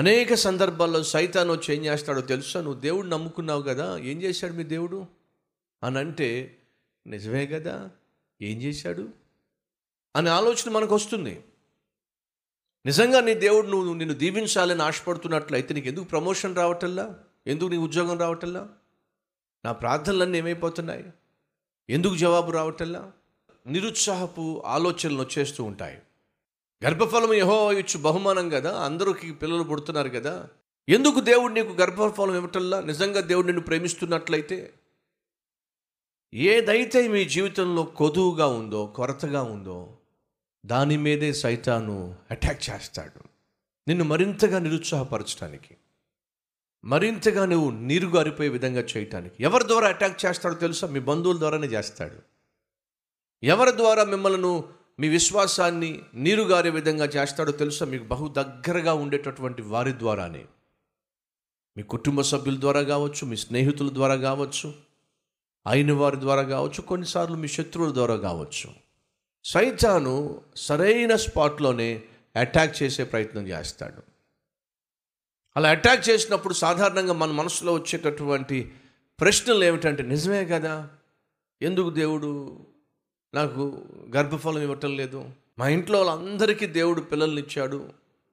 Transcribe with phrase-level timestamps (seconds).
[0.00, 2.60] అనేక సందర్భాల్లో సైతాన్ వచ్చి ఏం చేస్తాడో తెలుసా?
[2.60, 5.06] నువ్వు దేవుడు నమ్ముకున్నావు కదా ఏం చేశాడు మీ దేవుడు?
[5.82, 6.58] అని అంటే
[7.06, 7.90] నిజమే కదా
[8.42, 9.08] ఏం చేశాడు?
[10.16, 11.44] అనే ఆలోచన మనకు వస్తుంది
[12.86, 18.68] నిజంగా నీ దేవుడు నువ్వు నిన్ను దీవించాలని ఆశపడుతున్నట్లయితే నీకు ఎందుకు ప్రమోషన్ రావటల్లా ఎందుకు నీ ఉద్యోగం రావటల్లా
[19.64, 21.04] నా ప్రార్థనలన్నీ ఏమైపోతున్నాయి?
[21.90, 23.12] ఎందుకు జవాబు రావటల్లా
[23.66, 26.02] నిరుత్సాహపు ఆలోచనలు వచ్చేస్తూ ఉంటాయి.
[26.84, 30.48] గర్భఫలం యహో ఇచ్చు బహుమానం కదా అందరికి పిల్లలు పుడుతున్నారు కదా
[30.88, 34.72] ఎందుకు దేవుడు నీకు గర్భఫలం ఇవ్వటల్లా నిజంగా దేవుడు నిన్ను ప్రేమిస్తున్నట్లయితే?
[36.34, 39.96] ఏదైతే మీ జీవితంలో కొదువుగా ఉందో కొరతగా ఉందో
[40.66, 43.22] దాని మీదే సైతాను అటాక్ చేస్తాడు.
[43.88, 45.76] నిన్ను మరింతగా నిరుత్సాహపరచడానికి
[46.84, 49.42] మరింతగా నువ్వు నీరు గారిపోయే విధంగా చేయటానికి.
[49.42, 50.86] ఎవరి ద్వారా అటాక్ చేస్తాడో తెలుసా?
[50.86, 52.16] మీ బంధువుల ద్వారానే చేస్తాడు.
[53.42, 54.62] ఎవరి ద్వారా మిమ్మల్ని
[55.00, 57.86] మీ విశ్వాసాన్ని నీరు గారే విధంగా చేస్తాడో తెలుసా?
[57.86, 60.44] మీకు బహు దగ్గరగా ఉండేటటువంటి వారి ద్వారానే.
[61.76, 64.74] మీ కుటుంబ సభ్యుల ద్వారా కావచ్చు మీ స్నేహితుల ద్వారా కావచ్చు
[65.66, 68.70] అయిన వారి ద్వారా కావచ్చు కొన్నిసార్లు మీ శత్రువుల ద్వారా కావచ్చు.
[69.44, 72.02] సైతాను సరైన స్పాట్లోనే
[72.36, 74.02] అటాక్ చేసే ప్రయత్నం చేస్తాడు.
[75.56, 78.72] అలా అటాక్ చేసినప్పుడు సాధారణంగా మన మనసులో వచ్చేటటువంటి
[79.20, 80.88] ప్రశ్నలు ఏమిటంటే నిజమే కదా?
[81.62, 82.58] ఎందుకు దేవుడు
[83.34, 83.84] నాకు
[84.16, 85.30] గర్భఫలం ఇవ్వటం లేదు.
[85.58, 87.88] మా ఇంట్లో వాళ్ళందరికీ దేవుడు పిల్లల్ని ఇచ్చాడు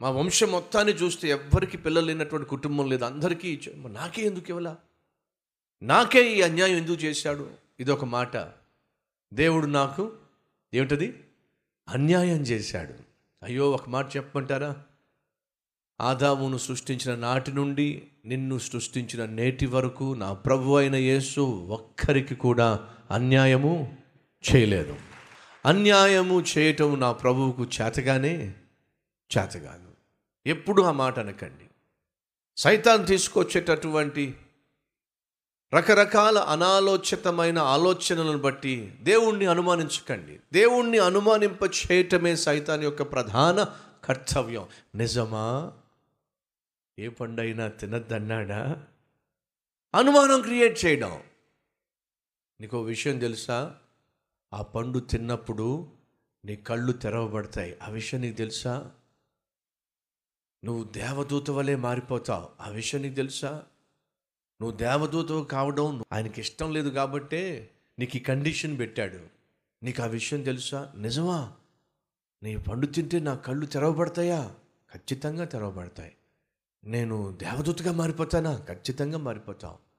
[0.00, 3.04] మా వంశం మొత్తాన్ని చూస్తే ఎవ్వరికి పిల్లలు లేనటువంటి కుటుంబం లేదు.
[3.04, 3.88] అందరికీ ఇచ్చాడు.
[3.88, 4.76] నాకే ఎందుకు ఇవ్వలా?
[5.82, 7.50] నాకే ఈ అన్యాయం ఎందుకు చేశాడు?
[7.80, 8.36] ఇది ఒక మాట.
[9.34, 10.12] దేవుడు నాకు
[10.74, 11.20] ఏమిటది?
[11.88, 12.94] అన్యాయం చేశాడు.
[13.42, 14.76] అయ్యో ఒక మాట చెప్పమంటారా?
[16.00, 24.01] ఆదామును సృష్టించిన నాటి నుండి నిన్ను సృష్టించిన నేటి వరకు నా ప్రభు అయిన యేసు ఒక్కరికి కూడా అన్యాయము
[24.50, 24.96] చేయలేదు.
[25.66, 28.54] అన్యాయము చేయటం నా ప్రభువుకు చేతగానే
[29.38, 29.92] చేతగాను.
[30.46, 31.64] ఎప్పుడు ఆ మాట అనకండి.
[32.56, 34.36] సైతాన్ తీసుకొచ్చేటటువంటి
[35.74, 40.40] రకరకాల అనాలోచితమైన ఆలోచనలను బట్టి దేవుణ్ణి అనుమానించకండి.
[40.52, 44.68] దేవుణ్ణి అనుమానింప చేయటమే సైతాన్ యొక్క ప్రధాన కర్తవ్యం.
[44.94, 45.72] నిజమా?
[46.98, 48.84] ఏ పండైనా తినద్దన్నాడా?
[49.94, 51.22] అనుమానం క్రియేట్ చేయడం.
[52.60, 53.74] నీకు ఓ విషయం తెలుసా?
[54.54, 55.90] ఆ పండు తిన్నప్పుడు
[56.44, 57.78] నీ కళ్ళు తెరవబడతాయి.
[57.82, 58.90] ఆ విషయం నీకు తెలుసా?
[60.64, 62.48] నువ్వు దేవదూత వలె మారిపోతావు.
[62.60, 63.62] ఆ విషయం నీకు తెలుసా?
[64.62, 69.18] నువ్వు దేవదూత కావడం ఆయనకి ఇష్టం లేదు కాబట్టే నీకు ఈ కండిషన్ పెట్టాడు.
[69.82, 70.92] నీకు ఆ విషయం తెలుసా?
[70.96, 71.52] నిజమా?
[72.42, 74.54] నీ పండు తింటే నా కళ్ళు తెరవబడతాయా?
[74.94, 76.16] ఖచ్చితంగా తెరవబడతాయి.
[76.84, 78.56] నేను దేవదూతగా మారిపోతానా?
[78.56, 79.91] ఖచ్చితంగా మారిపోతావు.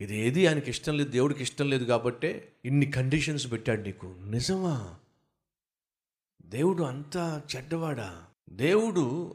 [0.00, 4.14] ఇది ఏది ఆయనకి ఇష్టం లేదు దేవుడికి ఇష్టం లేదు కాబట్టే ఇన్ని కండిషన్స్ పెట్టాడు నీకు.
[4.26, 4.94] నిజమా?
[6.44, 8.24] దేవుడు అంతా చెడ్డవాడా?
[8.50, 9.34] దేవుడు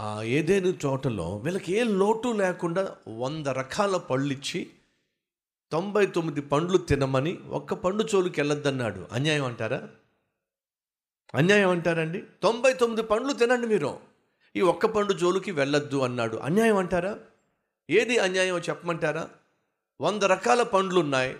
[0.00, 4.70] ఆ ఏదేను తోటలో వీళ్ళకి ఏ లోటు లేకుండా వంద రకాల పళ్ళు ఇచ్చి
[5.72, 9.08] తొంభై తొమ్మిది పండ్లు తినమని ఒక్క పండు చోలుకి వెళ్ళొద్దన్నాడు.
[9.12, 9.88] అన్యాయం అంటారా?
[11.34, 12.22] అన్యాయం అంటారండి?
[12.42, 13.98] తొంభై తొమ్మిది పండ్లు తినండి మీరు.
[14.56, 16.36] ఈ ఒక్క పండు జోలుకి వెళ్ళొద్దు అన్నాడు.
[16.36, 17.18] అన్యాయం అంటారా?
[17.90, 19.30] ఏది అన్యాయం చెప్పమంటారా?
[20.00, 21.36] వంద రకాల పండ్లు ఉన్నాయి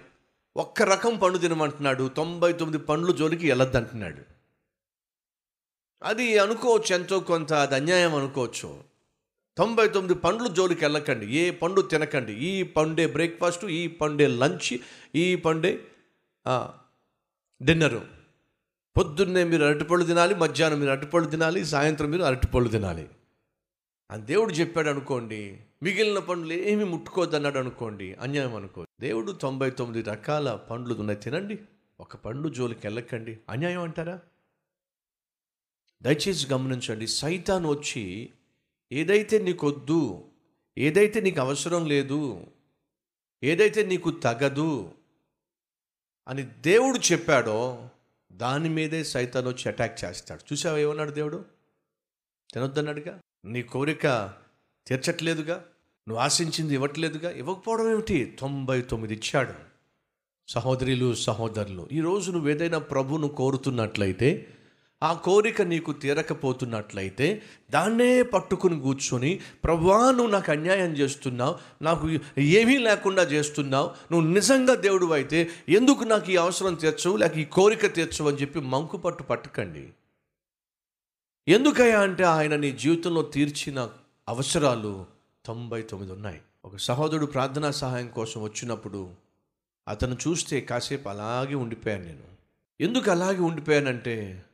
[0.56, 2.08] ఒక్క రకం పండు తినమంటున్నాడు.
[2.16, 4.22] తొంభై తొమ్మిది పండ్లు జోలికి వెళ్ళొద్దంటున్నాడు.
[6.02, 8.80] అది అనుకోవచ్చు ఎంతో కొంత అది అన్యాయం అనుకోవచ్చు.
[9.58, 11.26] తొంభై తొమ్మిది పండ్లు జోలికి వెళ్ళకండి.
[11.36, 12.32] ఏ పండు తినకండి.
[12.32, 14.78] ఈ పండే బ్రేక్ఫాస్ట్ ఈ పండే లంచ్
[15.14, 15.80] ఈ పండే
[17.62, 18.02] డిన్నరు.
[18.96, 23.08] పొద్దున్నే మీరు అరటిపళ్ళు తినాలి మధ్యాహ్నం మీరు అరటిపళ్ళు తినాలి సాయంత్రం మీరు అరటిపళ్ళు తినాలి.
[24.10, 28.86] అని దేవుడు చెప్పాడు అనుకోండి మిగిలిన పండ్లు ఏమి ముట్టుకోద్దు అన్నాడు అనుకోండి అన్యాయం అనుకో.
[29.00, 31.58] దేవుడు తొంభై తొమ్మిది రకాల పండ్లు ఉన్నాయి తినండి.
[32.00, 33.38] ఒక పండు జోలికి వెళ్ళకండి.
[33.48, 34.20] అన్యాయం అంటారా?
[36.02, 38.30] దయచేసి గమనించండి సైతాన్ వచ్చి
[38.92, 40.24] ఏదైతే నీకొద్దు
[40.78, 42.46] ఏదైతే నీకు అవసరం లేదు
[43.44, 44.92] ఏదైతే నీకు తగదు
[46.28, 47.88] అని దేవుడు చెప్పాడో
[48.32, 50.52] దాని మీదే సైతాన్ వచ్చి అటాక్ చేస్తాడు.
[50.52, 51.44] చూసావా ఏమన్నాడు దేవుడు?
[52.52, 53.20] తినొద్దన్నాడుగా?
[53.44, 54.32] నీ కోరిక
[54.86, 55.54] తీర్చట్లేదుగా?
[56.08, 57.30] నువ్వు ఆశించింది ఇవ్వట్లేదుగా?
[57.30, 58.36] ఇవ్వకపోవడం ఏమిటి?
[58.40, 59.52] తొంభై తొమ్మిది ఇచ్చాడు.
[60.48, 64.46] సహోదరులు సహోదరులు ఈరోజు నువ్వు ఏదైనా ప్రభును కోరుతున్నట్లయితే
[65.02, 72.08] ఆ కోరిక నీకు తీరకపోతున్నట్లయితే దాన్నే పట్టుకుని కూర్చొని ప్రభా నువ్వు నాకు అన్యాయం చేస్తున్నావు నాకు
[72.38, 77.94] ఏమీ లేకుండా చేస్తున్నావు నువ్వు నిజంగా దేవుడు అయితే ఎందుకు నాకు ఈ అవసరం తీర్చవు లేక ఈ కోరిక
[77.94, 79.88] తీర్చవు అని చెప్పి మంకు పట్టు పట్టుకండి.
[81.50, 83.94] ఎందుకయ్యా అంటే ఆయన నీ జీవితంలో తీర్చిన
[84.28, 85.06] అవసరాలు
[85.44, 86.42] తొంభై తొమ్మిది ఉన్నాయి.
[86.64, 89.14] ఒక సహోదరుడు ప్రార్థనా సహాయం కోసం వచ్చినప్పుడు
[89.88, 92.36] అతను చూస్తే కాసేపు అలాగే ఉండిపోయాను నేను.
[92.80, 94.44] ఎందుకు అలాగే ఉండిపోయానంటే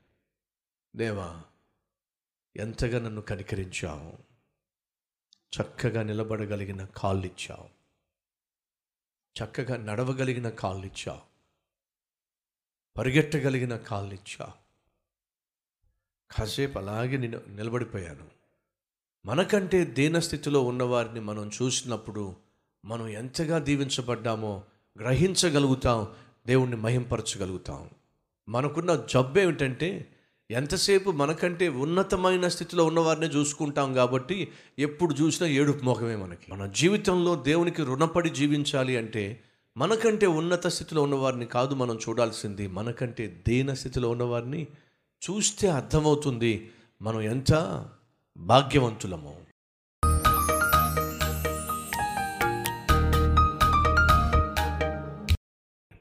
[0.96, 1.42] దేవా
[2.56, 4.12] ఎంతగా నన్ను కనికరించావు
[5.56, 7.68] చక్కగా నిలబడగలిగిన కాళ్ళు ఇచ్చావు
[9.36, 11.20] చక్కగా నడవగలిగిన కాళ్ళు ఇచ్చావు
[12.96, 14.65] పరిగెట్టగలిగిన కాళ్ళు ఇచ్చావు
[16.30, 18.36] కాసేపు అలాగే నేను నిలబడిపోయాను.
[19.26, 22.36] మనకంటే దీనస్థితిలో ఉన్నవారిని మనం చూసినప్పుడు
[22.84, 24.62] మనం ఎంతగా దీవించబడ్డామో
[24.98, 26.06] గ్రహించగలుగుతాం
[26.46, 27.90] దేవుణ్ణి మహింపరచగలుగుతాం.
[28.48, 30.08] మనకున్న జబ్బు ఏమిటంటే
[30.50, 36.52] ఎంతసేపు మనకంటే ఉన్నతమైన స్థితిలో ఉన్నవారిని చూసుకుంటాం కాబట్టి ఎప్పుడు చూసినా ఏడుపు ముఖమే మనకి.
[36.52, 39.40] మన జీవితంలో దేవునికి రుణపడి జీవించాలి అంటే
[39.76, 42.66] మనకంటే ఉన్నత స్థితిలో ఉన్నవారిని కాదు మనం చూడాల్సింది.
[42.66, 44.66] మనకంటే దీన స్థితిలో ఉన్నవారిని
[45.22, 46.70] చూస్తే అర్థమవుతుంది
[47.02, 47.52] మనం ఎంత
[48.36, 49.36] భాగ్యవంతులమో.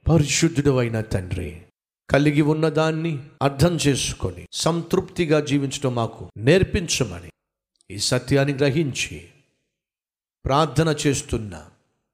[0.08, 1.62] పరిశుద్ధుడు అయిన తండ్రి
[2.10, 7.32] కలిగి ఉన్న దాన్ని అర్థం చేసుకొని సంతృప్తిగా జీవించడం మాకు నేర్పించమని
[7.90, 9.30] ఈ సత్యాన్ని గ్రహించి
[10.46, 11.66] ప్రార్థన చేస్తున్న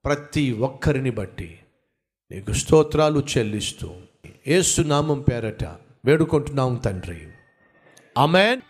[0.06, 1.60] ప్రతి ఒక్కరిని బట్టి
[2.32, 3.90] నీకు స్తోత్రాలు చెల్లిస్తూ
[4.48, 5.64] ఏసునామం పేరట
[6.06, 7.28] వేడుకుంటున్నాం తండ్రి.
[8.18, 8.62] అమెన్